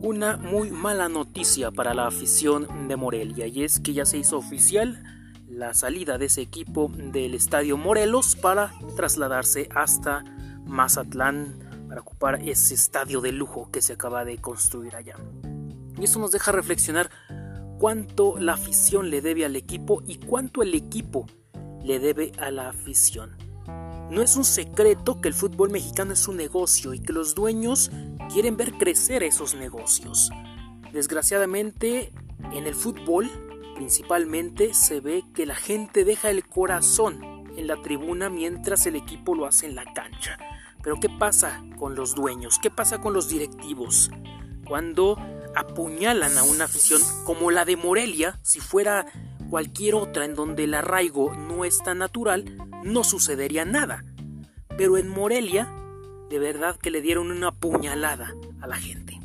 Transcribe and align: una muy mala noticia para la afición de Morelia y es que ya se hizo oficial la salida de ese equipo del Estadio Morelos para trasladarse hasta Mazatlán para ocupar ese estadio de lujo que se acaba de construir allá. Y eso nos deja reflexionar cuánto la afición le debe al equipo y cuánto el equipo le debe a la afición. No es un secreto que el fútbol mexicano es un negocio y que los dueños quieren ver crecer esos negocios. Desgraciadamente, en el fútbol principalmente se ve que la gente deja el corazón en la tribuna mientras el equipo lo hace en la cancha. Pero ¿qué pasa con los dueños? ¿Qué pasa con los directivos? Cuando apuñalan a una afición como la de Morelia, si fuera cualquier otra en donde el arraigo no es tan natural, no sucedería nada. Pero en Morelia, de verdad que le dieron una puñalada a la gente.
una 0.00 0.36
muy 0.38 0.70
mala 0.70 1.08
noticia 1.08 1.70
para 1.70 1.94
la 1.94 2.06
afición 2.06 2.88
de 2.88 2.96
Morelia 2.96 3.46
y 3.46 3.64
es 3.64 3.80
que 3.80 3.92
ya 3.92 4.06
se 4.06 4.18
hizo 4.18 4.38
oficial 4.38 5.02
la 5.48 5.74
salida 5.74 6.16
de 6.16 6.26
ese 6.26 6.40
equipo 6.40 6.90
del 6.94 7.34
Estadio 7.34 7.76
Morelos 7.76 8.36
para 8.36 8.72
trasladarse 8.96 9.68
hasta 9.74 10.24
Mazatlán 10.64 11.86
para 11.88 12.00
ocupar 12.00 12.40
ese 12.42 12.74
estadio 12.74 13.20
de 13.20 13.32
lujo 13.32 13.68
que 13.70 13.82
se 13.82 13.94
acaba 13.94 14.24
de 14.24 14.38
construir 14.38 14.94
allá. 14.94 15.16
Y 15.98 16.04
eso 16.04 16.18
nos 16.18 16.30
deja 16.30 16.52
reflexionar 16.52 17.10
cuánto 17.78 18.38
la 18.38 18.54
afición 18.54 19.10
le 19.10 19.20
debe 19.20 19.44
al 19.44 19.56
equipo 19.56 20.02
y 20.06 20.16
cuánto 20.16 20.62
el 20.62 20.74
equipo 20.74 21.26
le 21.82 21.98
debe 21.98 22.32
a 22.38 22.50
la 22.50 22.68
afición. 22.68 23.39
No 24.10 24.22
es 24.22 24.34
un 24.34 24.44
secreto 24.44 25.20
que 25.20 25.28
el 25.28 25.34
fútbol 25.34 25.70
mexicano 25.70 26.14
es 26.14 26.26
un 26.26 26.36
negocio 26.36 26.92
y 26.94 26.98
que 26.98 27.12
los 27.12 27.36
dueños 27.36 27.92
quieren 28.32 28.56
ver 28.56 28.72
crecer 28.72 29.22
esos 29.22 29.54
negocios. 29.54 30.30
Desgraciadamente, 30.92 32.12
en 32.52 32.66
el 32.66 32.74
fútbol 32.74 33.30
principalmente 33.76 34.74
se 34.74 35.00
ve 35.00 35.22
que 35.32 35.46
la 35.46 35.54
gente 35.54 36.04
deja 36.04 36.28
el 36.30 36.44
corazón 36.44 37.46
en 37.56 37.68
la 37.68 37.80
tribuna 37.80 38.28
mientras 38.28 38.84
el 38.86 38.96
equipo 38.96 39.36
lo 39.36 39.46
hace 39.46 39.66
en 39.66 39.76
la 39.76 39.84
cancha. 39.94 40.36
Pero 40.82 40.98
¿qué 40.98 41.08
pasa 41.08 41.62
con 41.78 41.94
los 41.94 42.16
dueños? 42.16 42.58
¿Qué 42.60 42.70
pasa 42.70 43.00
con 43.00 43.12
los 43.12 43.28
directivos? 43.28 44.10
Cuando 44.66 45.16
apuñalan 45.54 46.36
a 46.36 46.42
una 46.42 46.64
afición 46.64 47.00
como 47.24 47.52
la 47.52 47.64
de 47.64 47.76
Morelia, 47.76 48.40
si 48.42 48.58
fuera 48.58 49.06
cualquier 49.50 49.94
otra 49.94 50.24
en 50.24 50.34
donde 50.34 50.64
el 50.64 50.74
arraigo 50.74 51.34
no 51.34 51.64
es 51.64 51.78
tan 51.78 51.98
natural, 51.98 52.56
no 52.84 53.04
sucedería 53.04 53.64
nada. 53.64 54.04
Pero 54.76 54.96
en 54.96 55.08
Morelia, 55.08 55.68
de 56.30 56.38
verdad 56.38 56.76
que 56.76 56.90
le 56.90 57.02
dieron 57.02 57.30
una 57.30 57.52
puñalada 57.52 58.34
a 58.60 58.66
la 58.66 58.76
gente. 58.76 59.18